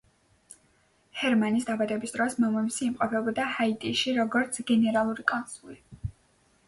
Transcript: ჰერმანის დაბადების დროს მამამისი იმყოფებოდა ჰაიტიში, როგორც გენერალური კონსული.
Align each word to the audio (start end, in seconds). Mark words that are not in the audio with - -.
ჰერმანის 1.23 1.67
დაბადების 1.67 2.15
დროს 2.15 2.37
მამამისი 2.45 2.83
იმყოფებოდა 2.87 3.45
ჰაიტიში, 3.59 4.17
როგორც 4.21 4.61
გენერალური 4.73 5.27
კონსული. 5.35 5.83